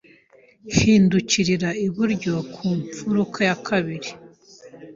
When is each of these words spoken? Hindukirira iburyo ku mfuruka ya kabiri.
Hindukirira 0.75 1.69
iburyo 1.87 2.33
ku 2.53 2.65
mfuruka 2.79 3.39
ya 3.47 3.55
kabiri. 3.67 4.09